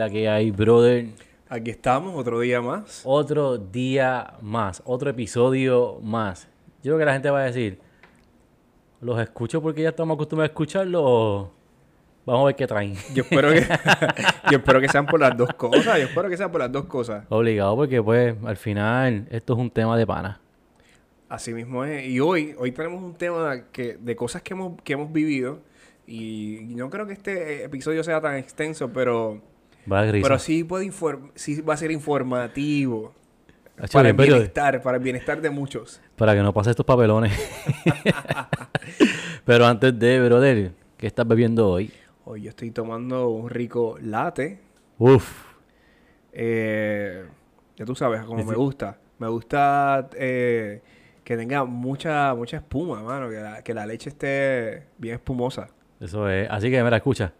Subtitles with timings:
[0.00, 1.08] la que hay, brother?
[1.50, 3.02] Aquí estamos, otro día más.
[3.04, 6.48] Otro día más, otro episodio más.
[6.82, 7.78] Yo creo que la gente va a decir,
[9.02, 11.52] ¿los escucho porque ya estamos acostumbrados a escucharlo o
[12.24, 12.94] vamos a ver qué traen?
[13.14, 13.60] Yo espero que,
[14.50, 15.98] yo espero que sean por las dos cosas.
[15.98, 17.26] Yo espero que sean por las dos cosas.
[17.28, 20.40] Obligado porque pues al final esto es un tema de pana.
[21.28, 22.06] Así mismo es.
[22.06, 25.60] Y hoy, hoy tenemos un tema que, de cosas que hemos, que hemos vivido.
[26.06, 29.42] Y no creo que este episodio sea tan extenso, pero,
[29.90, 30.90] Va a pero sí, puede
[31.34, 33.14] sí va a ser informativo.
[33.92, 36.00] Para el bienestar, para el bienestar de muchos.
[36.16, 37.32] Para que no pase estos papelones.
[39.44, 41.90] pero antes de, brother, ¿qué estás bebiendo hoy?
[42.24, 44.60] Hoy yo estoy tomando un rico latte.
[44.98, 45.46] Uf,
[46.32, 47.24] Eh,
[47.76, 48.48] ya tú sabes, como Sí.
[48.48, 48.98] me gusta.
[49.18, 50.80] Me gusta eh,
[51.24, 53.28] que tenga mucha mucha espuma, mano.
[53.30, 55.68] Que la, que la leche esté bien espumosa.
[56.00, 56.48] eso es.
[56.50, 57.32] Así que, mira, escucha.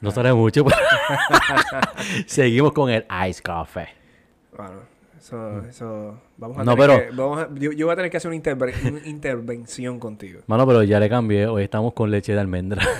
[0.00, 0.64] No sale mucho.
[0.64, 0.76] pero-
[2.26, 3.88] Seguimos con el Ice Coffee.
[4.56, 4.72] Bueno,
[5.18, 6.20] eso, eso...
[6.36, 8.30] Vamos a No, tener pero- que- vamos a- yo, yo voy a tener que hacer
[8.30, 10.40] una, interve- una intervención contigo.
[10.46, 11.46] Mano, pero ya le cambié.
[11.46, 12.82] Hoy estamos con leche de almendra.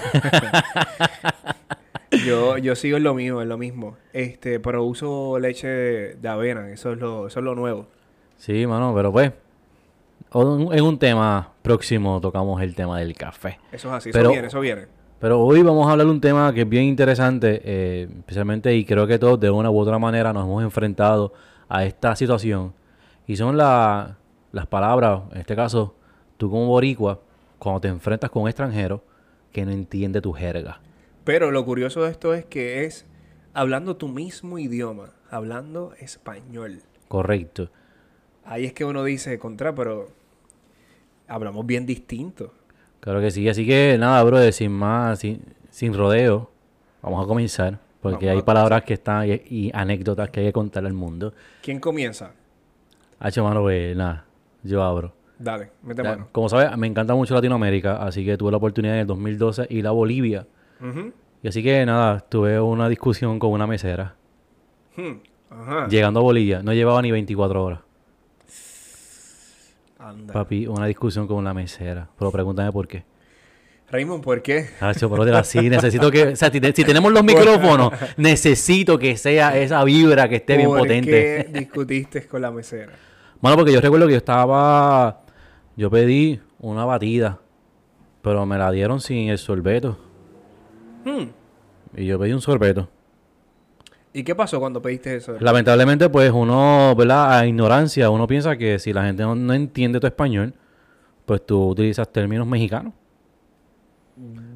[2.24, 3.96] Yo, yo sigo en lo mío, en lo mismo.
[4.12, 6.70] Este, pero uso leche de avena.
[6.70, 7.86] Eso es lo, eso es lo nuevo.
[8.38, 9.32] sí, mano, pero pues.
[10.32, 13.58] En un tema próximo tocamos el tema del café.
[13.70, 14.10] Eso es así.
[14.12, 14.86] Pero- eso viene, eso viene.
[15.20, 18.84] Pero hoy vamos a hablar de un tema que es bien interesante, eh, especialmente y
[18.84, 21.32] creo que todos de una u otra manera nos hemos enfrentado
[21.68, 22.74] a esta situación.
[23.26, 24.18] Y son la-
[24.52, 25.94] las palabras, en este caso,
[26.36, 27.20] tú como boricua,
[27.58, 29.02] cuando te enfrentas con un extranjero
[29.52, 30.80] que no entiende tu jerga.
[31.24, 33.06] Pero lo curioso de esto es que es
[33.54, 36.82] hablando tu mismo idioma, hablando español.
[37.08, 37.70] Correcto.
[38.44, 40.08] Ahí es que uno dice, contra, pero
[41.26, 42.52] hablamos bien distinto.
[43.00, 43.48] Claro que sí.
[43.48, 46.50] Así que nada, brother, sin más, sin, sin rodeo,
[47.02, 47.78] vamos a comenzar.
[48.00, 51.32] Porque Vamos hay palabras que están y, y anécdotas que hay que contarle al mundo.
[51.62, 52.32] ¿Quién comienza?
[53.18, 54.24] Hacho, mano, pues nada,
[54.62, 55.12] yo abro.
[55.38, 56.28] Dale, mete Ya, mano.
[56.32, 59.86] Como sabes, me encanta mucho Latinoamérica, así que tuve la oportunidad en el 2012 ir
[59.86, 60.46] a Bolivia.
[60.80, 61.12] Ujú.
[61.42, 64.14] Y así que nada, tuve una discusión con una mesera.
[64.96, 65.20] Hmm.
[65.50, 65.88] Ajá.
[65.88, 67.80] Llegando a Bolivia, no llevaba ni 24 horas.
[70.08, 70.32] Anda.
[70.32, 72.08] Papi, una discusión con una mesera.
[72.18, 73.04] Pero pregúntame por qué.
[73.90, 74.68] Raymond, ¿por qué?
[74.80, 76.28] Hacho, pero así, necesito que...
[76.28, 80.56] O sea, si, te- si tenemos los micrófonos, necesito que sea esa vibra que esté
[80.56, 81.10] bien ¿Por potente.
[81.52, 82.92] qué discutiste con la mesera?
[83.40, 85.22] Bueno, porque yo recuerdo que yo estaba...
[85.76, 87.38] Yo pedí una batida,
[88.22, 89.98] pero me la dieron sin el sorbeto.
[91.04, 91.26] Hmm.
[91.96, 92.88] Y yo pedí un sorbeto.
[94.16, 95.36] ¿Y qué pasó cuando pediste eso?
[95.40, 97.38] Lamentablemente, pues uno, ¿verdad?
[97.38, 100.54] A ignorancia, uno piensa que si la gente no, no entiende tu español,
[101.26, 102.94] pues tú utilizas términos mexicanos.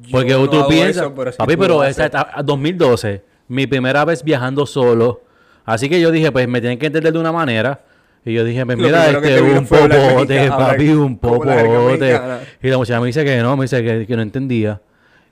[0.01, 4.23] Yo Porque no tú piensas, eso, pero sí papi, pero etapa- 2012, mi primera vez
[4.23, 5.21] viajando solo.
[5.63, 7.81] Así que yo dije, pues me tienen que entender de una manera.
[8.25, 12.19] Y yo dije, pues mira, este un popote, papi, un popote.
[12.63, 14.81] Y la muchacha me dice que no, me dice que, que no entendía.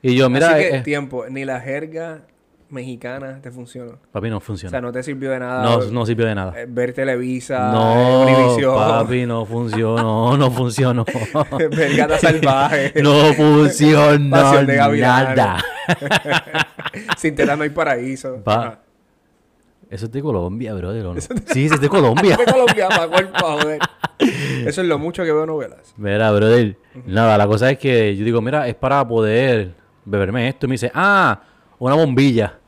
[0.03, 2.21] Y yo, mira, Así que, eh, tiempo, ni la jerga
[2.69, 3.93] mexicana te funcionó.
[4.11, 4.69] papi, no O funciona.
[4.71, 6.59] sea, no te sirvió de nada no, no sirvió de nada.
[6.61, 11.05] eh, ver Televisa, No, Univision, papi, no funcionó, no funcionó.
[11.75, 15.57] ver Gata Salvaje, no funcionó Pasión de nada.
[17.17, 18.37] Sin tela no hay paraíso.
[18.43, 18.79] Pa-.
[19.89, 21.05] Eso es de Colombia, brother.
[21.07, 21.21] ¿o no?
[21.47, 22.37] Sí, eso es de Colombia.
[22.37, 23.79] De Colombia, pa' cuál, pa' joder.
[24.19, 25.93] Eso es lo mucho que veo novelas.
[25.97, 26.77] Mira, brother.
[27.07, 29.73] Nada, la cosa es que yo digo, mira, es para poder
[30.05, 30.67] beberme esto.
[30.67, 31.41] Y me dice, ah,
[31.79, 32.58] una bombilla.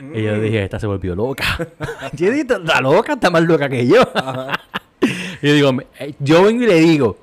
[0.00, 0.14] Y Mm.
[0.14, 1.44] yo dije, esta se volvió loca.
[2.12, 4.02] yo dije, está loca, está más loca que yo.
[5.42, 7.18] y yo digo, eh, yo vengo y le digo,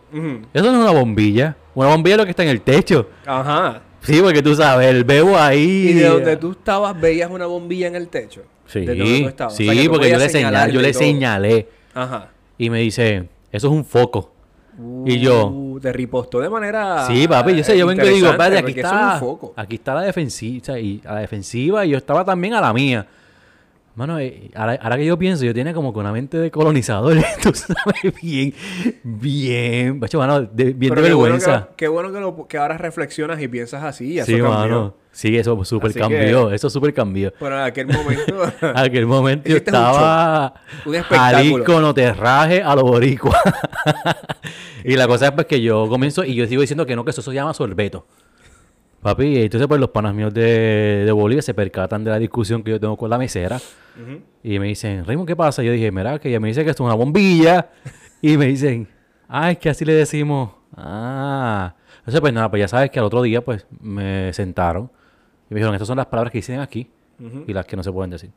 [0.54, 1.56] eso no es una bombilla.
[1.76, 3.10] Una bombilla es lo que está en el techo.
[3.26, 3.82] Ajá.
[4.02, 5.88] Sí, porque tú sabes, el bebo ahí.
[5.90, 8.44] Y de donde tú estabas, veías una bombilla en el techo.
[8.68, 9.54] Sí, De donde tú estabas.
[9.54, 11.00] O sí, sea, que tú porque yo le, señalé, yo le todo.
[11.02, 11.68] señalé.
[11.94, 12.30] Ajá.
[12.58, 14.33] Y me dice, eso es un foco.
[15.06, 17.06] Y yo- Uh, te ripostó de manera.
[17.08, 19.54] Sí, papi, yo sé, yo vengo y digo, padre, aquí eso es está, un foco.
[19.56, 23.06] aquí está la defensiva, y a la defensiva y yo estaba también a la mía.
[23.96, 27.16] Mano, eh, ahora, ahora que yo pienso, yo tenía como que una mente de colonizador,
[27.44, 28.52] tú sabes, bien,
[29.04, 31.68] bien, macho, mano, de- bien Pero de qué bueno que vergüenza.
[31.70, 34.18] lo- Qué bueno que, lo- que ahora reflexionas y piensas así.
[34.18, 34.50] Eso sí, cambió.
[34.50, 37.32] mano, sí, eso súper cambió, eso súper cambió.
[37.38, 38.44] Pero en aquel momento.
[38.64, 40.54] En aquel momento yo un estaba
[40.86, 41.64] un espectáculo.
[41.64, 43.38] Jalisco, terraje a lo boricua.
[44.84, 47.12] y la cosa es pues que yo comienzo y yo sigo diciendo que no, que
[47.12, 48.08] eso se llama sorbeto.
[49.04, 52.64] Papi, y entonces pues los panas míos de, de Bolivia se percatan de la discusión
[52.64, 53.60] que yo tengo con la mesera.
[54.42, 55.62] Y me dicen, Raymond, ¿qué pasa?
[55.62, 57.70] Yo dije, mira, que ella me dice que esto es una bombilla.
[58.22, 58.88] y me dicen,
[59.28, 60.52] ah, es que así le decimos.
[60.76, 61.76] Ah.
[62.00, 64.90] Entonces, pues nada, pues ya sabes que al otro día, pues, me sentaron.
[65.50, 66.90] Y me dijeron, estas son las palabras que dicen aquí.
[67.20, 67.44] Ujú.
[67.48, 68.32] y las que no se pueden decir.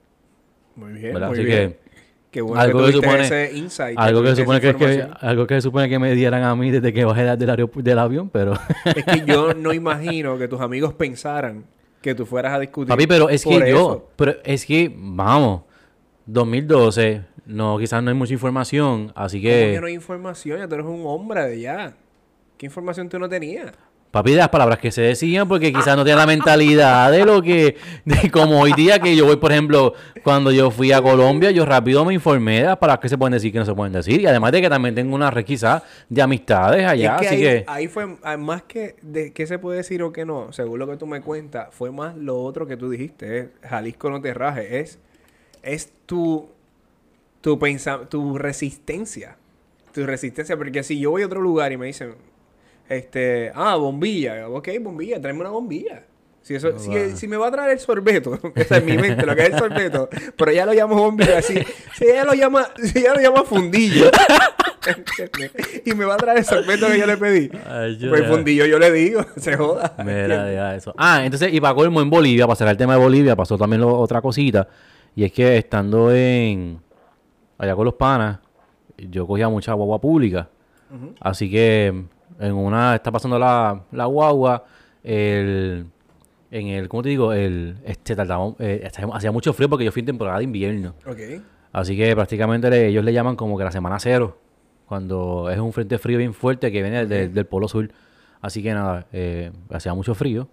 [0.77, 1.29] Muy bien, ¿verdad?
[1.29, 1.73] muy Así bien.
[1.73, 1.86] que
[2.31, 3.99] Qué bueno algo que que supone- ese insight.
[3.99, 6.93] algo que supone que, que algo que se supone que me dieran a mí desde
[6.93, 8.53] que bajé del, del avión, pero
[8.95, 11.65] Es que yo no imagino que tus amigos pensaran
[12.03, 12.89] que tú fueras a discutir.
[12.89, 14.11] papi, pero es que por yo, eso.
[14.17, 15.63] pero es que vamos,
[16.27, 20.59] 2012, no quizás no hay mucha información, así ¿Cómo que que no hay información?
[20.59, 21.95] Ya tú eres un hombre de ya.
[22.59, 23.73] ¿Qué información tú no tenías?
[24.11, 27.43] Papi de las palabras que se decían porque quizás no tienen la mentalidad de lo
[27.43, 29.93] que de como hoy día que yo voy, por ejemplo,
[30.23, 33.33] cuando yo fui a Colombia, yo rápido me informé de las palabras que se pueden
[33.33, 35.83] decir que no se pueden decir y además de que también tengo una red quizás
[36.09, 39.47] de amistades allá, es que así ahí, que ahí fue, ah, más que de qué
[39.47, 42.43] se puede decir o qué no, según lo que tú me cuentas, fue más lo
[42.43, 44.99] otro que tú dijiste, es Jalisco no te raje, es,
[45.63, 46.49] es tu,
[47.43, 49.37] tu, pensa- tu resistencia,
[49.93, 52.15] tu resistencia, porque si yo voy a otro lugar y me dicen,
[52.89, 56.03] este, ah, bombilla, ok, bombilla, tráeme una bombilla.
[56.43, 59.35] Si, eso, si, si me va a traer el sorbeto, esa es mi mente, lo
[59.35, 61.55] que es el sorbeto, pero ella lo llama bombilla, si,
[61.99, 64.09] si ella lo llama, si ella lo llama fundillo,
[65.85, 68.65] y me va a traer el sorbeto que yo le pedí, Ay, yo- pues fundillo
[68.67, 69.95] yo le digo, se joda.
[69.99, 70.95] Mira, deja eso.
[70.97, 73.81] Ah, entonces, y para colmo en Bolivia, para cerrar el tema de Bolivia, pasó también
[73.83, 74.69] lo- otra cosita.
[75.17, 76.79] Y es que estando en
[77.59, 78.39] allá con los panas,
[78.97, 80.49] yo cogía mucha guagua pública.
[81.21, 82.05] Así que
[82.41, 84.65] en una está pasando la, la guagua,
[85.03, 85.87] el,
[86.51, 87.33] en el, ¿cómo te digo?
[87.33, 90.95] El, este, tardamos, eh, hacía- mucho frío porque yo fui en temporada de invierno.
[91.07, 91.19] Ok.
[91.73, 94.39] Así que prácticamente le- ellos le llaman como que la semana cero,
[94.87, 97.91] cuando es un frente frío bien fuerte que viene del, del polo sur.
[98.41, 100.49] Así que nada, eh, hacía mucho frío.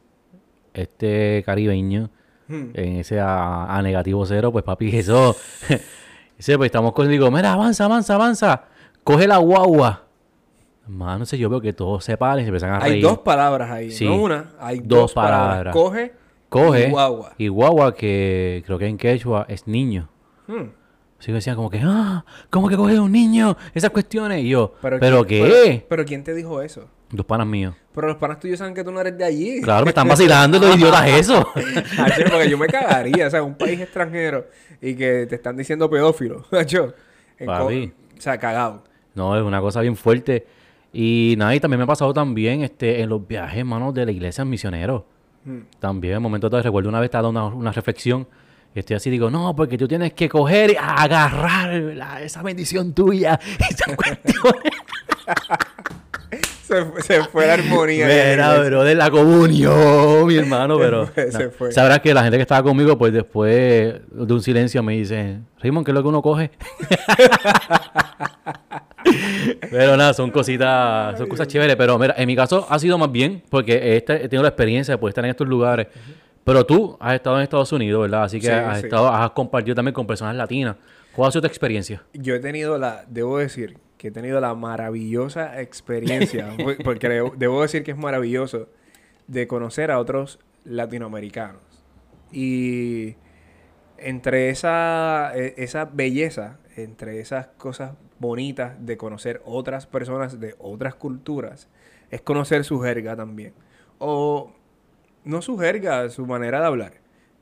[0.74, 2.09] Este caribeño,
[2.47, 2.71] Hmm.
[2.74, 5.33] en ese a, a negativo cero, pues papi, eso.
[6.38, 8.63] ese, pues estamos con, digo, mira, avanza, avanza, avanza.
[9.06, 10.03] Coge la guagua.
[10.88, 12.95] Mano, no sé, yo veo que todos se paran y se empiezan a reír.
[12.95, 14.06] Hay dos palabras ahí, Sí.
[14.06, 15.47] no una, hay dos, Dos palabras.
[15.50, 15.74] palabras.
[15.74, 16.13] Coge,
[16.50, 16.88] Coge.
[16.88, 17.33] y guagua.
[17.38, 20.09] Y guagua, que creo que en quechua es niño.
[20.47, 20.69] Hmm.
[21.19, 23.56] Así que decían como que, ah, ¿cómo que coge un niño?
[23.74, 24.44] Esas cuestiones.
[24.44, 25.41] Y yo, ¿pero, ¿quién- qué?
[25.41, 26.89] Pero, pero ¿quién te dijo eso?
[27.12, 27.74] Dos panas míos.
[27.95, 29.62] Pero los panas tuyos saben que tú no eres de allí.
[29.62, 31.47] Claro, me están vacilando los idiotas eso.
[31.53, 34.47] Porque yo me cagaría, o sea, un país extranjero
[34.81, 36.44] y que te están diciendo pedófilo.
[37.39, 37.94] En co- Papi.
[38.18, 38.83] O sea, cagado.
[39.15, 40.45] No, es una cosa bien fuerte.
[40.95, 44.12] Y nada, y también me ha pasado también este, en los viajes, hermano, de la
[44.12, 45.01] iglesia misioneros.
[45.44, 45.62] Hmm.
[45.80, 48.28] También, en momentos de recuerdo una vez estaba dando una, una reflexión.
[48.75, 52.94] Y estoy así, digo, no, porque tú tienes que coger y agarrar la- esa bendición
[52.94, 53.40] tuya.
[53.69, 54.54] Esa cuestión.
[56.63, 58.07] Se, fue- se fue la armonía.
[58.07, 61.06] Mira, bro, de la comunión, mi hermano, pero...
[61.07, 61.72] fue, se fue.
[61.72, 65.86] Sabrás que la gente que estaba conmigo, pues después de un silencio me dice, Raymond,
[65.86, 66.51] ¿qué es lo que uno coge?
[69.71, 71.75] pero nada, son cositas, son cosas chéveres.
[71.75, 74.50] Pero mira, en mi caso ha sido más bien, porque he, esta- he tenido la
[74.50, 75.88] experiencia de poder estar en estos lugares.
[76.44, 78.23] Pero tú has estado en Estados Unidos, ¿verdad?
[78.23, 78.85] Así que Sí, has, sí.
[78.88, 80.75] estado, has compartido también con personas latinas.
[81.15, 82.03] ¿Cuál ha sido tu experiencia?
[82.13, 87.33] Yo he tenido la, debo decir, que he tenido la maravillosa experiencia, por- porque debo,
[87.38, 88.67] debo decir que es maravilloso,
[89.27, 91.61] de conocer a otros latinoamericanos.
[92.31, 93.15] Y
[93.97, 97.91] entre esa, e- esa belleza, entre esas cosas
[98.23, 101.68] bonitas de conocer otras personas de otras culturas,
[102.09, 103.53] es conocer su jerga también.
[103.99, 104.53] O
[105.25, 106.94] no su jerga, su manera de hablar.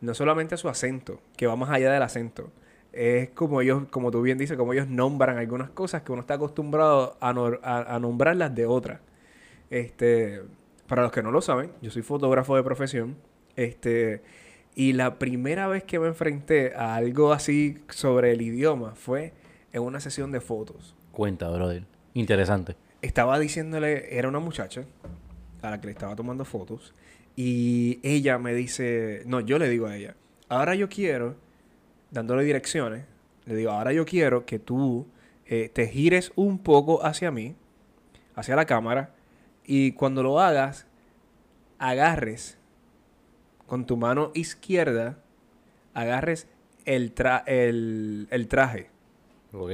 [0.01, 2.49] No solamente su acento, que va más allá del acento.
[2.91, 6.33] Es como ellos, como tú bien dices, como ellos nombran algunas cosas que uno está
[6.33, 7.29] acostumbrado a,
[7.95, 9.01] a nombrarlas de otras.
[9.69, 10.41] Este,
[10.87, 13.17] para los que no lo saben, yo soy fotógrafo de profesión.
[13.55, 14.23] Este,
[14.73, 19.33] y la primera vez que me enfrenté a algo así sobre el idioma fue
[19.73, 20.95] en una sesión de fotos.
[21.11, 21.85] Cuenta, brother.
[22.13, 22.75] Interesante.
[23.01, 24.85] Estaba diciéndole, era una muchacha
[25.61, 26.93] a la que le estaba tomando fotos.
[27.35, 30.15] Y ella me dice, no, yo le digo a ella,
[30.49, 31.35] ahora yo quiero,
[32.11, 33.05] dándole direcciones,
[33.45, 35.07] le digo, ahora yo quiero que tú
[35.45, 37.55] eh, te gires un poco hacia mí,
[38.35, 39.15] hacia la cámara,
[39.65, 40.85] y cuando lo hagas,
[41.79, 42.57] agarres
[43.65, 45.17] con tu mano izquierda,
[45.93, 46.47] agarres
[46.85, 48.90] el, tra- el, el traje.
[49.53, 49.71] Ok.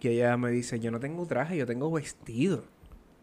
[0.00, 2.64] Que ella me dice, yo no tengo traje, yo tengo vestido.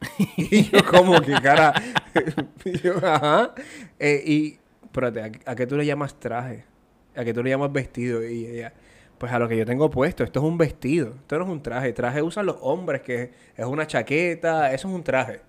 [0.37, 1.73] y yo como que cara...
[2.65, 3.53] y yo, ajá.
[3.99, 6.65] Eh, y, espérate, ¿a, a qué tú le llamas traje?
[7.15, 8.23] ¿A qué tú le llamas vestido?
[8.27, 8.73] Y ella,
[9.17, 11.61] pues a lo que yo tengo puesto, esto es un vestido, esto no es un
[11.61, 11.93] traje.
[11.93, 15.41] Traje usan los hombres, que es una chaqueta, eso es un traje.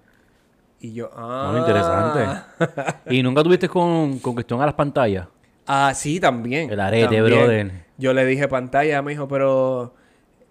[0.81, 1.49] Y yo, ah...
[1.51, 3.15] Muy interesante.
[3.17, 5.27] ¿Y nunca tuviste con, con cuestión a las pantallas?
[5.67, 6.71] Ah, sí, también.
[6.71, 7.25] El arete, también.
[7.25, 7.73] brother.
[7.97, 9.95] Yo le dije pantalla, me dijo, pero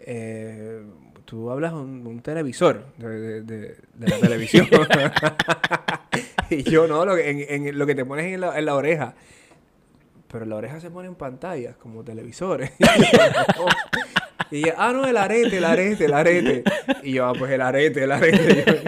[0.05, 0.81] eh,
[1.25, 4.67] tú hablas un, televisor de, la televisión.
[6.50, 8.75] y yo no, lo que, en, en lo que te pones en la, en la
[8.75, 9.15] oreja.
[10.27, 12.72] pero la oreja se pone en pantallas como televisores.
[14.51, 16.63] y ella, ah, no, el arete, el arete, el arete.
[17.03, 18.83] Y yo, ah, pues el arete, el arete.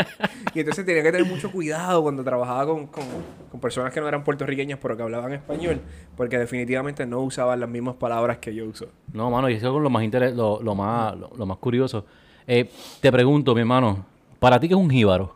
[0.56, 3.04] Y entonces tenía que tener mucho cuidado cuando trabajaba con, con,
[3.52, 5.82] con personas que no eran puertorriqueñas, pero que hablaban español,
[6.16, 8.88] porque definitivamente no usaban las mismas palabras que yo uso.
[9.14, 12.06] No, mano, y eso es lo más, interes- lo, lo más, lo, lo más curioso.
[12.48, 12.70] Eh,
[13.02, 14.06] te pregunto, mi hermano,
[14.40, 15.36] ¿para ti qué es un jíbaro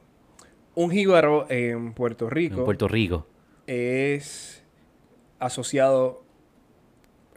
[0.75, 3.27] Un jíbaro en Puerto Rico en Puerto Rico?
[3.67, 4.63] es
[5.39, 6.23] asociado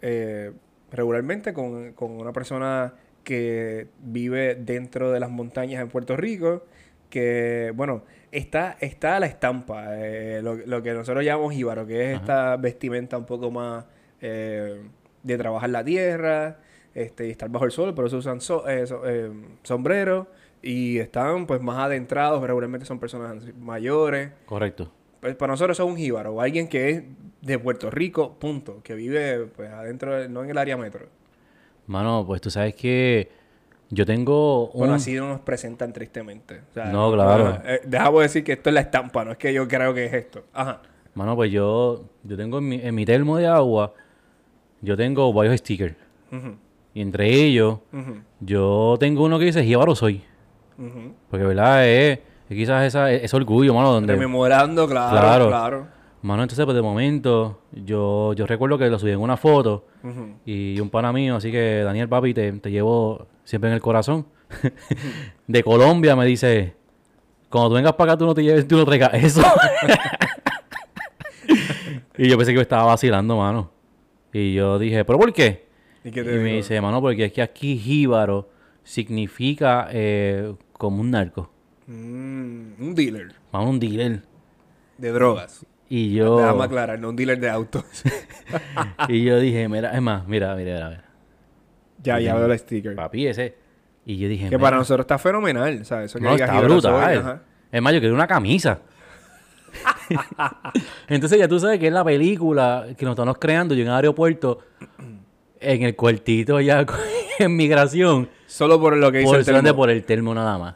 [0.01, 0.53] eh,
[0.91, 6.65] regularmente con, con una persona que vive dentro de las montañas en Puerto Rico,
[7.13, 8.03] que, bueno,
[8.33, 12.21] está, está la estampa, eh, lo, lo que nosotros llamamos jíbaro, que es Ajá.
[12.23, 13.85] esta vestimenta un poco más
[14.23, 14.81] eh,
[15.23, 16.59] de trabajar la tierra,
[16.95, 19.31] este, y estar bajo el sol, por eso usan so- eh, so- eh,
[19.63, 20.27] sombrero,
[20.63, 24.91] y están pues más adentrados, regularmente son personas mayores, Correcto.
[25.21, 27.03] pues para nosotros eso es un jíbaro, o alguien que es
[27.43, 31.07] de Puerto Rico, punto, que vive pues adentro, de- no en el área metro.
[31.87, 33.29] Mano, pues tú sabes que
[33.95, 34.79] yo tengo un...
[34.81, 36.63] Bueno, así no nos presentan tristemente.
[36.71, 37.47] O sea, No, claro.
[37.49, 40.07] ajá, eh, dejamos decir que esto es la estampa, no es que yo creo que
[40.07, 40.45] es esto.
[40.55, 40.81] Ajá.
[41.15, 43.93] Mano, pues yo, yo tengo en mi, en mi termo de agua,
[44.81, 45.95] yo tengo varios stickers.
[46.95, 47.81] Y entre ellos,
[48.41, 50.23] yo tengo uno que dice jíbaro soy.
[50.79, 51.13] ujú.
[51.31, 51.87] Porque, ¿verdad?
[51.87, 52.19] Es,
[52.49, 54.15] es quizás esa, ese orgullo, mano, donde...
[54.15, 55.49] Rememorando, claro, Claro.
[55.49, 55.87] claro.
[56.23, 59.85] Mano, entonces, pues de momento, yo, yo recuerdo que lo subí en una foto
[60.47, 64.27] y un pana mío, así que Daniel Papi, te, te llevo siempre en el corazón.
[65.47, 66.75] de Colombia me dice,
[67.49, 69.43] cuando tú vengas para acá, tú no te lleves, tú no traigas eso.
[72.19, 73.71] y yo pensé que me estaba vacilando, mano.
[74.33, 75.67] Y yo dije, ¿pero por qué?
[76.05, 78.51] ¿Y qué Y te me dice, mano, porque es que aquí jíbaro
[78.83, 81.51] significa eh, como un narco.
[81.87, 84.23] Mm, un dealer Mano, un dealer.
[84.99, 85.67] de drogas.
[85.89, 86.39] Y yo...
[86.39, 87.85] Déjame aclarar, no un dealer de autos.
[89.09, 91.05] Y yo dije, mira, es más, mira, mira, mira, mira.
[92.03, 92.95] Ya, ya veo el sticker.
[92.95, 93.55] Papi, ese.
[94.05, 96.07] Y yo dije, Que para nosotros está fenomenal, ¿sabes?
[96.11, 97.41] Eso que no, está brutal.
[97.71, 98.81] Es más, yo quería una camisa.
[101.09, 103.95] Entonces ya tú sabes que es la película que nos estamos creando yo en el
[103.95, 104.59] aeropuerto,
[105.61, 106.85] en el cuartito ya
[107.39, 109.77] en migración, Solo por lo que dice por, el termo.
[109.77, 110.75] por el termo nada más.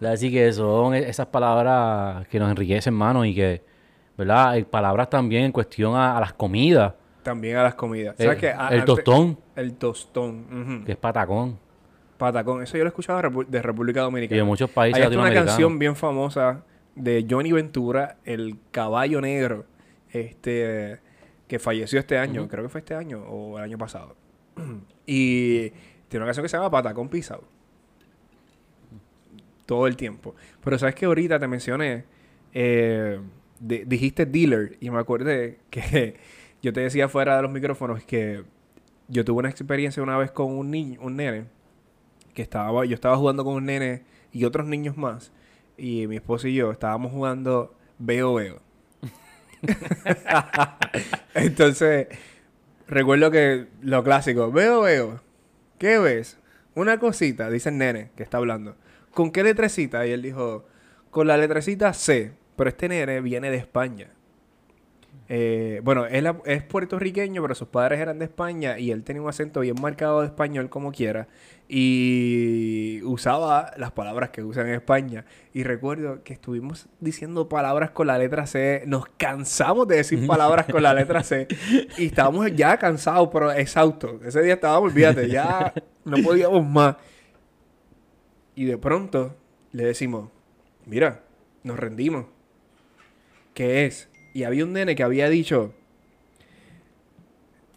[0.06, 3.62] Así que son e- esas palabras que nos enriquecen, mano, y que,
[4.16, 4.50] ¿verdad?
[4.50, 6.92] Hay palabras también en cuestión a, a las comidas.
[7.22, 8.14] También a las comidas.
[8.18, 8.48] Eh, ¿Sabes qué?
[8.50, 10.84] A- el antes- tostón, El tostón.
[10.84, 11.58] que es patacón.
[12.16, 12.62] Patacón.
[12.62, 14.40] Eso yo lo he escuchado de, de República Y Dominicana.
[14.40, 19.66] en muchos países Hay una canción bien famosa de Johnny Ventura, El Caballo Negro,
[20.10, 21.00] este
[21.46, 24.16] que falleció este año, creo que fue este año o el año pasado.
[25.06, 25.70] y
[26.08, 27.44] tiene una canción que se llama Patacón Pisado.
[29.66, 30.34] Todo el tiempo.
[30.64, 32.04] Pero sabes que ahorita te mencioné,
[32.54, 33.20] eh,
[33.60, 36.16] di- dijiste dealer y me acordé que
[36.62, 38.44] yo te decía fuera de los micrófonos que
[39.08, 41.46] yo tuve una experiencia una vez con un niño, un nene,
[42.34, 45.32] que estaba, yo estaba jugando con un nene y otros niños más.
[45.76, 48.60] Y mi esposo y yo estábamos jugando Veo Veo.
[51.34, 52.08] Entonces,
[52.86, 55.20] recuerdo que lo clásico, Veo Veo,
[55.78, 56.38] ¿qué ves?
[56.74, 58.76] Una cosita, dice el nene que está hablando.
[59.12, 60.06] ¿Con qué letrecita?
[60.06, 60.66] Y él dijo,
[61.10, 62.32] con la letrecita C.
[62.56, 64.10] Pero este nene viene de España.
[65.30, 69.28] Eh, bueno, él es puertorriqueño, pero sus padres eran de España y él tenía un
[69.28, 71.28] acento bien marcado de español como quiera
[71.68, 75.26] y usaba las palabras que usan en España.
[75.52, 80.66] Y recuerdo que estuvimos diciendo palabras con la letra C, nos cansamos de decir palabras
[80.66, 81.46] con la letra C
[81.98, 84.22] y estábamos ya cansados, pero exhaustos.
[84.24, 85.74] Ese día estábamos, olvídate, ya
[86.06, 86.96] no podíamos más.
[88.54, 89.36] Y de pronto
[89.72, 90.30] le decimos,
[90.86, 91.22] mira,
[91.62, 92.26] nos rendimos.
[93.52, 94.08] ¿Qué es?
[94.38, 95.74] Y había un nene que había dicho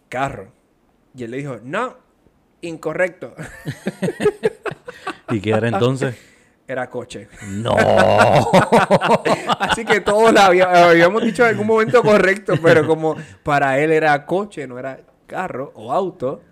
[0.08, 0.52] carro.
[1.12, 1.96] Y él le dijo, no,
[2.60, 3.34] incorrecto.
[5.30, 6.14] ¿Y qué era entonces?
[6.68, 7.26] Era coche.
[7.48, 7.74] ¡No!
[9.58, 13.90] Así que todos la había- habíamos dicho en algún momento correcto, pero como para él
[13.90, 16.42] era coche, no era carro o auto,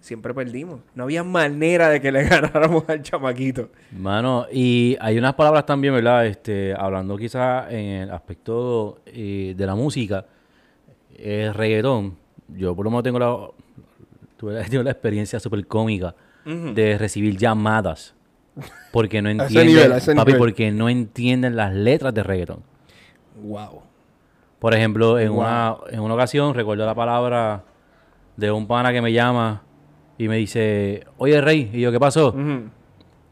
[0.00, 0.80] siempre perdimos.
[0.94, 3.68] No había manera de que le ganáramos al chamaquito.
[3.92, 6.26] Mano, y hay unas palabras también, ¿verdad?
[6.26, 10.24] Este, hablando quizás en el aspecto eh, de la música,
[11.16, 12.16] el reggaetón.
[12.48, 13.36] Yo por lo menos tengo la,
[14.36, 16.14] tuve la, tengo la experiencia súper cómica
[16.44, 18.14] de recibir llamadas.
[18.90, 20.36] Porque no entienden, nivel, papi, nivel.
[20.38, 22.62] porque no entienden las letras de reggaetón.
[23.42, 23.82] Wow.
[24.58, 25.40] Por ejemplo, en, Wow.
[25.40, 27.62] una, en una ocasión recuerdo la palabra
[28.36, 29.62] de un pana que me llama
[30.18, 32.34] y me dice, oye Rey, y yo, ¿qué pasó?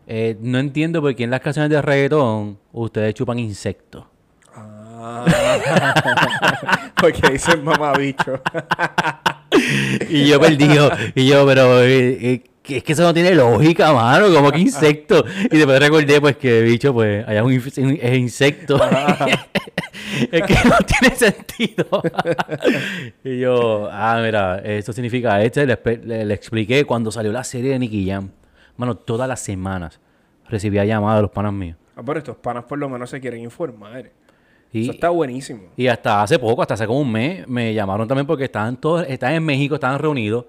[0.06, 4.04] Eh, no entiendo por qué en las canciones de reggaetón ustedes chupan insectos.
[4.54, 6.90] Ah, Ah.
[7.00, 8.40] Porque dicen mamabicho.
[10.08, 10.90] y yo perdido.
[11.14, 14.32] Y yo, pero eh, eh, es que eso no tiene lógica, mano.
[14.32, 15.24] Como que insecto.
[15.50, 18.80] Y después recordé, pues, que bicho, pues, allá un, es insecto.
[20.32, 22.02] es que no tiene sentido.
[23.25, 25.64] y yo, ah, mira, esto significa esto.
[25.64, 28.30] Le, le- le expliqué cuando salió la serie de Nicky Jam.
[28.76, 30.00] Mano, todas las semanas
[30.49, 31.76] recibía llamadas de los panas míos.
[31.96, 34.11] Ah, pero estos panas por lo menos se quieren informar.
[34.73, 35.62] Y, Eso está buenísimo.
[35.76, 39.06] y hasta hace poco, hasta hace como un mes, me llamaron también porque estaban todos,
[39.08, 40.44] estaban en México, estaban reunidos,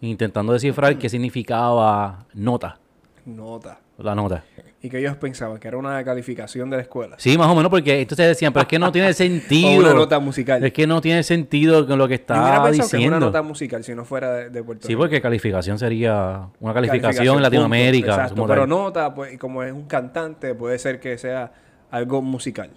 [0.00, 2.78] intentando descifrar qué significaba nota,
[3.26, 3.78] Nota.
[3.98, 4.44] la nota.
[4.80, 7.16] Y que ellos pensaban que era una calificación de la escuela.
[7.18, 9.70] Sí, más o menos, porque entonces decían, pero es que no tiene sentido.
[9.76, 10.62] O una nota musical.
[10.64, 12.84] Es que no tiene sentido con lo que Yo hubiera está pensado que es una
[12.98, 13.20] diciendo.
[13.20, 15.00] nota musical si no fuera de, de Puerto Sí, Rico.
[15.00, 18.06] porque calificación sería una calificación, Calificación, en Latinoamérica.
[18.06, 18.22] punto.
[18.22, 18.68] Exacto, pero tal.
[18.68, 21.52] nota, pues, como es un cantante, puede ser que sea
[21.90, 22.70] algo musical.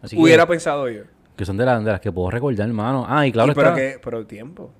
[0.00, 1.02] Así que- Hubiera pensado yo.
[1.36, 3.04] que son de, las- de las que puedo recordar, hermano.
[3.06, 3.78] Ah, y claro Y pero, está.
[3.80, 4.70] que, pero tiempo.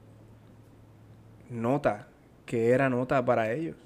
[1.50, 2.08] Nota.
[2.46, 3.76] ¿Qué era nota para ellos?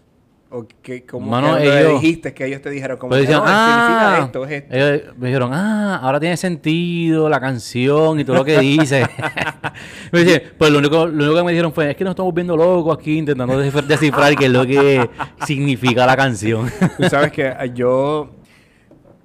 [0.50, 3.26] O que, como Mano, que le ellos- dijiste que ellos te dijeron como Pues que,
[3.26, 4.74] decían, no, significa ah, esto, es esto.
[4.74, 9.06] ellos me dijeron, ah, ahora tiene sentido la canción y todo lo que dice.
[10.12, 12.56] me pues lo único, lo único que me dijeron fue, es que nos estamos viendo
[12.56, 15.10] locos aquí intentando descifrar, qué es lo que
[15.44, 16.70] significa la canción.
[16.96, 18.30] Tú sabes que yo...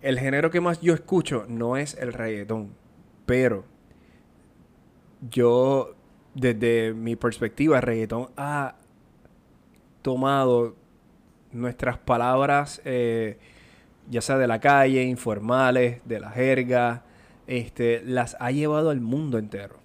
[0.01, 2.71] El género que más yo escucho no es el reggaetón.
[3.25, 3.63] Pero...
[5.29, 5.95] Yo...
[6.35, 8.75] Desde mi perspectiva, el reggaetón ha
[10.01, 10.75] tomado
[11.53, 13.37] nuestras palabras, eh,
[14.09, 17.03] ya sea de la calle, informales, de la jerga,
[17.47, 19.77] este, las ha llevado al mundo entero.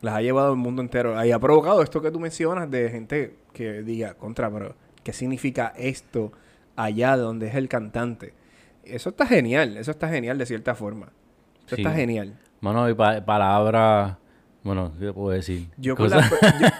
[0.00, 1.24] Las ha llevado al mundo entero.
[1.24, 5.72] Y ha provocado esto que tú mencionas de gente que diga, contra, pero ¿qué significa
[5.78, 6.32] esto
[6.76, 8.34] allá donde es el cantante?
[8.84, 11.06] Eso está genial, eso está genial de cierta forma.
[11.66, 11.82] Eso Sí.
[11.82, 12.38] está genial.
[12.60, 14.16] Mano, y pa- palabras,
[14.64, 15.68] bueno, ¿qué puedo decir?
[15.76, 16.20] Yo con, la,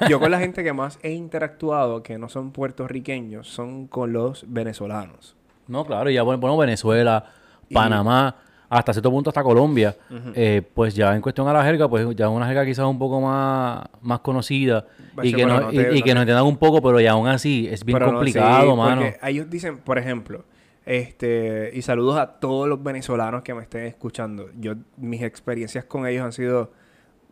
[0.00, 4.12] yo, yo con la gente que más he interactuado, que no son puertorriqueños, son con
[4.12, 5.36] los venezolanos.
[5.68, 7.24] No, claro, ya bueno, bueno, Venezuela,
[7.68, 8.34] Y- Panamá,
[8.68, 9.94] hasta cierto punto hasta Colombia,
[10.34, 13.20] eh, pues ya en cuestión a la jerga, pues ya una jerga quizás un poco
[13.20, 14.86] más, más conocida
[15.22, 16.98] y Sí, que, no, no y, te- y no que nos entiendan un poco, pero
[17.00, 19.02] ya aún así es bien Pero no, complicado, sí, mano.
[19.02, 20.44] Porque ellos dicen, por ejemplo,
[20.86, 24.48] este, y saludos a todos los venezolanos que me estén escuchando.
[24.58, 26.72] Yo, mis experiencias con ellos han sido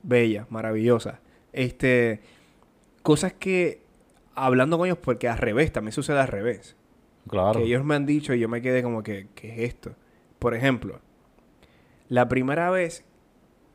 [0.02, 1.18] bellas, maravillosas.
[1.52, 2.20] Este,
[3.02, 3.82] cosas que,
[4.34, 6.76] hablando con ellos, porque al revés, también sucede al revés.
[7.28, 7.60] Claro.
[7.60, 9.94] Que ellos me han dicho y yo me quedé como que, ¿qué es esto?
[10.38, 11.00] Por ejemplo,
[12.08, 13.04] la primera vez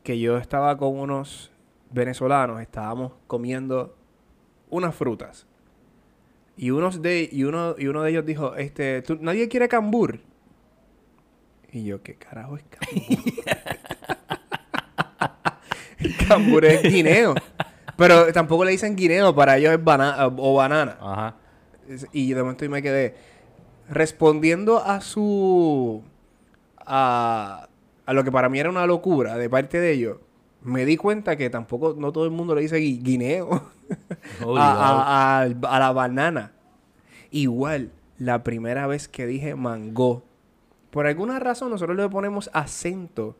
[0.02, 1.50] que yo estaba con unos
[1.90, 3.96] venezolanos, estábamos comiendo
[4.70, 5.46] unas frutas.
[6.56, 10.20] Y, unos de, y, uno, y uno de ellos dijo, este, ¿tú- ¿nadie quiere cambur?
[11.72, 13.34] Y yo, ¿qué carajo es cambur?
[16.28, 17.34] cambur es guineo.
[17.96, 20.96] Pero tampoco le dicen guineo, para ellos es banana o banana.
[21.00, 21.34] Ajá.
[22.12, 23.16] Y de momento yo me quedé
[23.88, 26.02] respondiendo a su
[26.86, 27.68] a,
[28.06, 30.18] a lo que para mí era una locura de parte de ellos.
[30.62, 33.50] Me di cuenta que tampoco no todo el mundo le dice gui- guineo
[34.56, 36.52] a, a- a- a la banana.
[37.30, 40.22] Igual, la primera vez que dije mango,
[40.90, 43.36] por alguna razón nosotros le ponemos acento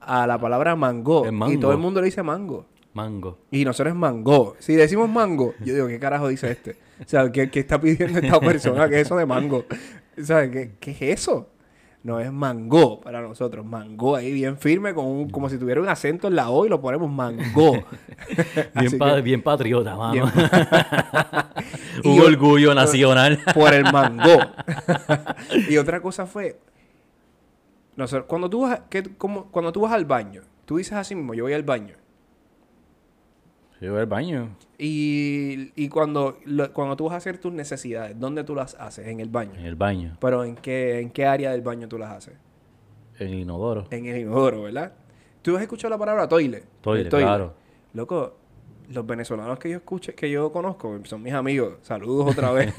[0.00, 2.66] a la palabra mango, y todo el mundo le dice mango.
[2.94, 3.38] Mango.
[3.50, 4.56] Y nosotros es mango.
[4.58, 6.72] Si decimos mango, yo digo, ¿qué carajo dice este?
[7.00, 8.88] O sea, ¿qué, qué está pidiendo esta persona?
[8.88, 9.64] ¿Qué es eso de mango?
[10.20, 10.50] ¿Sabes?
[10.50, 11.48] ¿Qué, qué es eso?
[12.02, 13.64] No es mango para nosotros.
[13.66, 16.68] Mango ahí bien firme, con un- como si tuviera un acento en la O y
[16.68, 17.72] lo ponemos mango.
[17.72, 17.84] Bien,
[18.74, 20.12] Así pa- que, bien patriota, mano.
[20.12, 20.26] bien-
[22.04, 23.38] un orgullo nacional.
[23.54, 24.38] por el mango.
[25.68, 26.58] y otra cosa fue,
[27.98, 31.14] nosotros, cuando tú vas, a- que- como- cuando tú vas al baño, tú dices así
[31.14, 31.94] mismo, yo voy al baño.
[33.80, 34.56] Yo voy al baño.
[34.76, 39.06] Y, y cuando, lo- cuando tú vas a hacer tus necesidades, ¿dónde tú las haces?
[39.06, 39.54] En el baño.
[39.54, 40.16] En el baño.
[40.20, 42.34] Pero ¿en qué, ¿en qué área del baño tú las haces?
[43.18, 43.86] En el inodoro.
[43.90, 44.92] En el inodoro, ¿verdad?
[45.42, 46.64] ¿Tú has escuchado la palabra toilet?
[46.80, 47.54] Toilet, El claro.
[47.94, 48.36] Loco,
[48.90, 51.74] los venezolanos que yo escuché, que yo conozco, son mis amigos.
[51.82, 52.74] Saludos otra vez.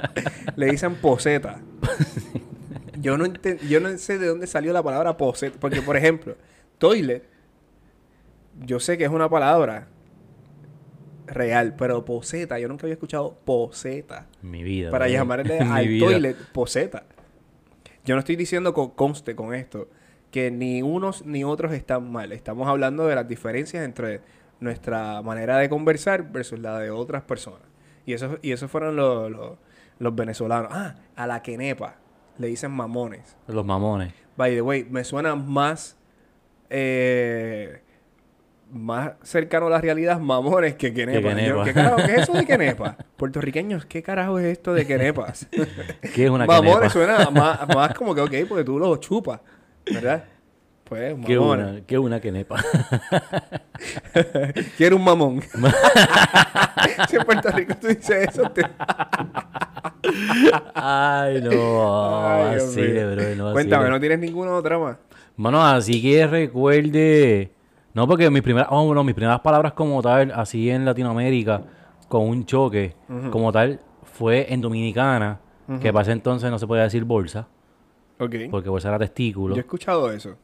[0.56, 1.60] Le dicen poseta.
[3.02, 3.26] yo, no
[3.68, 5.58] yo no sé de dónde salió la palabra poseta.
[5.58, 6.36] Porque, por ejemplo,
[6.78, 7.24] toilet,
[8.64, 9.88] yo sé que es una palabra
[11.26, 14.28] real, pero poseta, yo nunca había escuchado poseta.
[14.40, 14.90] Mi vida.
[14.90, 15.14] Para bro.
[15.14, 16.06] llamarle al vida.
[16.06, 17.04] toilet poseta.
[18.04, 19.88] Yo no estoy diciendo con conste con esto
[20.30, 22.32] que ni unos ni otros están mal.
[22.32, 24.20] Estamos hablando de las diferencias entre
[24.60, 27.62] nuestra manera de conversar versus la de otras personas.
[28.06, 29.58] Y eso, y esos fueron los, los,
[29.98, 30.70] los venezolanos.
[30.72, 32.01] Ah, a la quenepa
[32.38, 33.36] le dicen mamones.
[33.46, 34.12] Los mamones.
[34.36, 35.96] By the way, me suena más
[36.70, 37.82] eh,
[38.72, 41.22] más cercano a la realidad mamones que quenepas.
[41.22, 41.58] Que quenepa.
[41.58, 42.96] Yo, ¿Qué carajo qué es eso de quenepas?
[43.16, 45.46] Puertorriqueños, ¿qué carajo es esto de quenepas?
[46.14, 47.26] ¿Qué es una mamones quenepa?
[47.26, 49.40] suena más, más como que, ok, porque tú los chupas,
[49.84, 50.24] ¿verdad?
[50.92, 51.66] Pues, ¿Qué es mamones.
[51.70, 52.56] una, qué es una quenepa?
[54.76, 55.40] Quiero un mamón.
[57.08, 58.60] si en Puerto Rico tú dices eso, te...
[60.74, 62.28] Ay, no.
[62.28, 63.88] Ay, así de bro, no Cuéntame.
[63.88, 64.98] ¿no tienes ninguna otra más?
[65.36, 67.52] Mano, así que recuerde.
[67.94, 71.62] No, porque mis primeras, oh, bueno, mis primeras palabras como tal, así en Latinoamérica,
[72.06, 72.94] con un choque,
[73.30, 75.40] como tal, fue en Dominicana,
[75.80, 77.48] que para ese entonces no se podía decir bolsa,
[78.50, 80.36] porque bolsa era testículo, Yo he escuchado eso.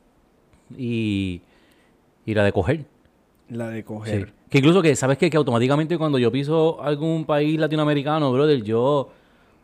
[0.76, 1.40] Y,
[2.26, 2.84] y la de coger.
[3.48, 3.82] La de Sí.
[3.84, 4.32] coger.
[4.50, 5.28] Que incluso que, ¿sabes qué?
[5.30, 9.10] Que automáticamente cuando yo piso algún país latinoamericano, brother, yo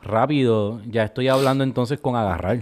[0.02, 2.60] rápido ya estoy hablando entonces con agarrar.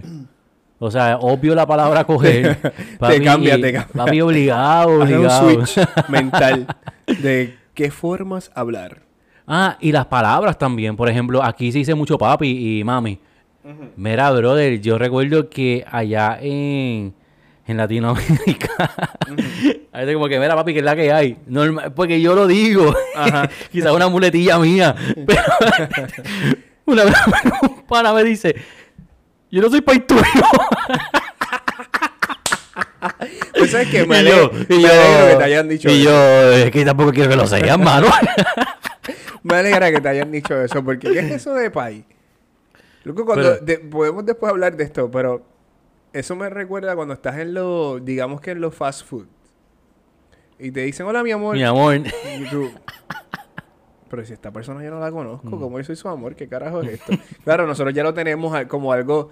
[0.79, 2.57] O sea, obvio la palabra coger.
[2.99, 3.87] Te cambia, te cambia.
[3.93, 5.65] Papi, obligado, Haz un obligado.
[5.65, 6.67] switch mental
[7.21, 9.01] de qué formas hablar.
[9.47, 10.95] Ah, y las palabras también.
[10.95, 13.19] Por ejemplo, aquí se dice mucho papi y mami.
[13.95, 17.13] Mira, brother, yo recuerdo que allá en,
[17.65, 18.73] en Latinoamérica,
[19.93, 21.37] a veces como que, mira, papi, que es la que hay.
[21.47, 22.93] Normal, porque yo lo digo.
[23.71, 24.93] Quizás una muletilla mía.
[25.25, 25.41] Pero
[26.85, 27.15] una vez
[27.61, 28.53] un pana me dice,
[29.49, 30.21] yo no soy país tuyo.
[33.57, 35.89] Pues sabes que me y alegro, yo, y me yo, alegro que te hayan dicho
[35.89, 36.03] y eso.
[36.09, 38.07] yo, es que tampoco quiero que lo sean, mano.
[39.43, 42.03] Me alegra que te hayan dicho eso, porque ¿qué es eso de país?
[43.03, 45.45] Loco, cuando Pero- de- podemos después hablar de esto, pero
[46.13, 49.25] eso me recuerda cuando estás en los, digamos que en los fast food.
[50.59, 51.55] Y te dicen, hola mi amor.
[51.55, 51.95] Mi amor.
[51.97, 52.69] Y tú,
[54.09, 56.35] pero si esta persona yo no la conozco, ¿cómo yo soy su amor?
[56.35, 57.13] ¿Qué carajo es esto?
[57.43, 59.29] claro, nosotros ya lo tenemos como algo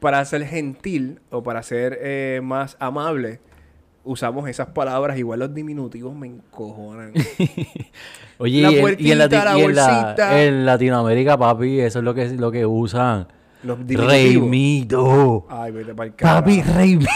[0.00, 3.40] para ser gentil o para ser eh, más amable.
[4.04, 7.12] Usamos esas palabras, igual los diminutivos me encojonan.
[8.38, 11.78] Oye, La y, en- y en, puertita, Lati- la y en la- en Latinoamérica, papi,
[11.80, 13.28] eso es lo que, lo que usan.
[13.62, 13.78] Los.
[13.86, 15.46] Reymito.
[15.48, 17.10] Ay, vete para el Papi, Reymito.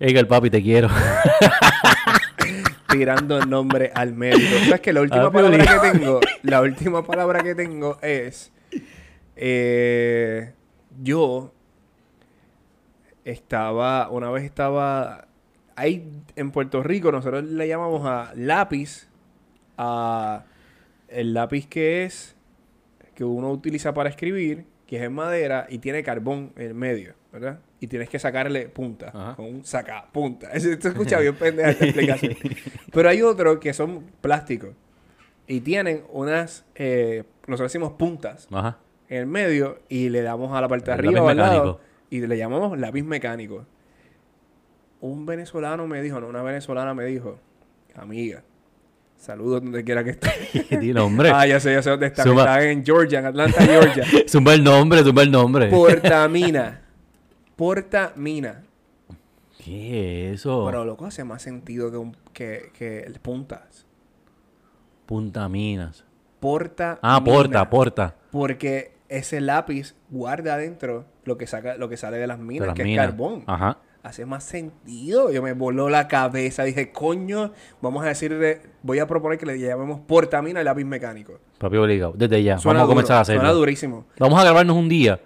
[0.00, 0.88] es que el papi te quiero.
[2.88, 4.58] tirando el nombre al mérito.
[4.64, 8.52] ¿Sabes que La última Ah, palabra que tengo, la última palabra que tengo es
[9.36, 10.52] eh,
[11.02, 11.52] yo
[13.24, 15.26] estaba, una vez estaba
[15.74, 19.08] ahí en Puerto Rico, nosotros le llamamos a lápiz,
[19.76, 20.44] a
[21.08, 22.35] el lápiz que es
[23.16, 27.14] que uno utiliza para escribir, que es en madera y tiene carbón en el medio,
[27.32, 27.58] ¿verdad?
[27.80, 29.34] Y tienes que sacarle punta, Ajá.
[29.34, 30.50] con un sacapunta.
[30.52, 32.36] Eso se escucha bien pendeja esta explicación.
[32.92, 34.70] Pero hay otros que son plásticos
[35.48, 38.78] y tienen unas, eh, nosotros decimos puntas Ajá.
[39.08, 42.20] en el medio y le damos a la parte de arriba o al lado y
[42.20, 43.64] le llamamos lápiz mecánico.
[45.00, 47.38] Un venezolano me dijo, no, una venezolana me dijo,
[47.94, 48.42] amiga,
[49.16, 50.32] saludos donde quiera que estés.
[50.80, 51.30] Dile, hombre.
[51.34, 52.14] Ah, ya sé, ya sé dónde.
[52.14, 54.04] Suma- Están en Georgia, en Atlanta, Georgia.
[54.28, 55.68] Zumba el nombre, zumba el nombre.
[55.68, 56.82] Portamina.
[57.56, 58.62] Portamina.
[59.64, 60.64] ¿Qué es eso?
[60.66, 63.86] Pero loco hace más sentido que, un, que, que el puntas.
[65.06, 66.04] Punta Minas.
[66.40, 66.98] Porta.
[67.02, 68.14] Ah, porta, porta.
[68.30, 72.66] Porque ese lápiz guarda adentro lo que saca, lo que sale de las minas, De
[72.68, 73.04] las que minas.
[73.06, 73.44] es carbón.
[73.46, 73.78] Ajá.
[74.06, 75.32] Hace más sentido.
[75.32, 76.62] Yo me voló la cabeza.
[76.62, 77.50] Dije, coño,
[77.82, 81.40] vamos a decirle, voy a proponer que le llamemos portamina al lápiz mecánico.
[81.58, 82.12] Papi obligado.
[82.16, 82.56] Desde ya.
[82.56, 83.58] Suena vamos a duro, comenzar a Suena hacerlo.
[83.58, 84.06] durísimo.
[84.20, 85.20] Vamos a grabarnos un día.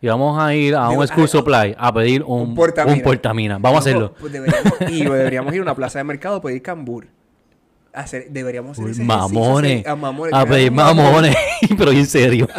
[0.00, 2.96] Y vamos a ir a Digo, un school ah, supply a pedir un, un portamina.
[2.96, 3.58] un portamina.
[3.58, 4.14] Vamos a hacerlo.
[4.18, 7.08] Pues deberíamos, y deberíamos ir a una plaza de mercado a pedir cambur.
[7.92, 9.86] Hacer, deberíamos hacer Uy, ese mamones.
[9.86, 10.32] a mamones.
[10.32, 11.04] A pedir mamón.
[11.04, 11.36] mamones.
[11.76, 12.48] Pero en serio.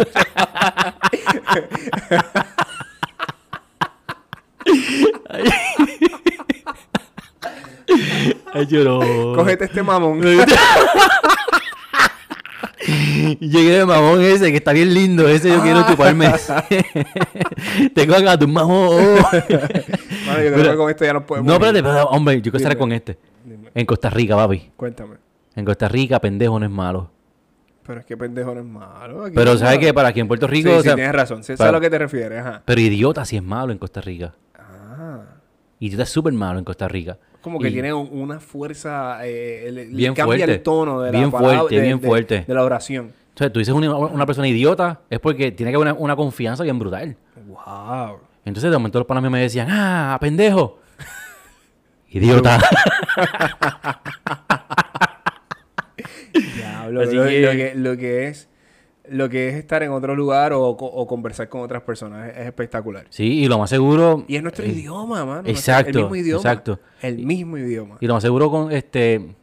[8.54, 9.00] Ay, no.
[9.36, 10.22] Cógete este mamón.
[13.40, 15.28] Llegué de mamón ese, que está bien lindo.
[15.28, 16.28] Ese yo quiero chuparme.
[17.96, 19.16] Tengo acá tu mamón.
[20.56, 21.48] Yo que con esto ya no podemos.
[21.48, 23.18] No, espérate, hombre, yo quiero estar con este.
[23.44, 24.72] Dime, En Costa Rica, papi.
[24.76, 25.16] Cuéntame.
[25.56, 27.12] En Costa Rica, pendejo no es malo.
[27.86, 29.24] Pero es que pendejo no es malo.
[29.26, 29.94] aquí Pero no ¿sabes qué?
[29.94, 31.44] Para aquí en Puerto Rico, Sí, o sí, sea, tienes razón.
[31.44, 32.40] Sé, sé para- a lo que te refieres.
[32.40, 32.62] Ajá.
[32.66, 34.34] pero idiota sí es malo en Costa Rica.
[34.58, 35.22] Ah.
[35.80, 37.18] Idiota es súper malo en Costa Rica.
[37.42, 39.20] Como que Y- tiene un- una fuerza.
[39.26, 40.54] Eh, le- Bien cambia fuerte.
[40.56, 42.46] el tono de la Bien palabra- fuerte, de- bien de- fuerte.
[42.48, 43.14] De la oración.
[43.36, 46.16] O sea, tú dices una, una persona idiota, es porque tiene que haber una, una
[46.16, 47.16] confianza bien brutal.
[47.48, 48.18] Wow.
[48.44, 50.80] Entonces, de momento los panas me decían, ah, pendejo.
[52.10, 52.60] Idiota.
[56.56, 58.50] Diablo, Así lo, que- lo que, lo que es
[59.10, 62.30] lo que es estar en otro lugar o, co- o conversar con otras personas.
[62.30, 63.06] Es, es espectacular.
[63.10, 64.24] Sí, y lo más seguro...
[64.28, 65.48] Y es nuestro eh, idioma, mano.
[65.48, 66.38] exacto, El mismo idioma.
[66.40, 66.80] exacto.
[67.02, 67.98] El mismo idioma.
[68.00, 69.36] Y lo más seguro con este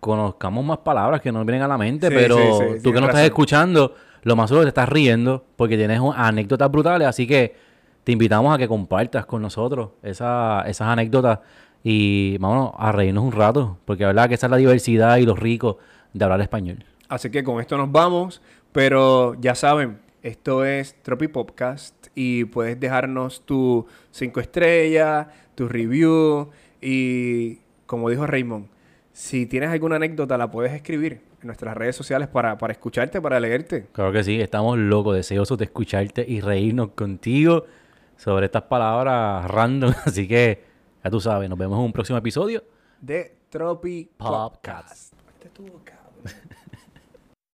[0.00, 3.00] conozcamos más palabras que nos vienen a la mente, Sí, pero sí, sí, tú que
[3.00, 7.56] no estás escuchando, lo más seguro te estás riendo porque tienes anécdotas brutales, así que
[8.04, 11.40] te invitamos a que compartas con nosotros esa- esas anécdotas
[11.82, 15.26] y vámonos a reírnos un rato, porque la verdad que esa es la diversidad y
[15.26, 15.78] lo rico
[16.12, 16.84] de hablar español.
[17.08, 18.42] Así que con esto nos vamos,
[18.76, 26.50] pero ya saben, esto es Tropi Podcast y puedes dejarnos tu cinco estrellas, tu review
[26.82, 28.66] y como dijo Raymond,
[29.14, 33.40] si tienes alguna anécdota la puedes escribir en nuestras redes sociales para, para escucharte, para
[33.40, 33.86] leerte.
[33.92, 37.64] Claro que sí, estamos locos, deseosos de escucharte y reírnos contigo
[38.18, 40.62] sobre estas palabras random, así que
[41.02, 42.62] ya tú sabes, nos vemos en un próximo episodio.
[43.00, 45.14] De Tropi Podcast.
[45.14, 45.14] Podcast.
[45.42, 46.55] Este cabrón.